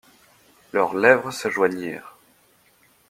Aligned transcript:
Leurs 0.73 0.95
lèvres 0.95 1.29
se 1.29 1.51
joignirent. 1.51 2.15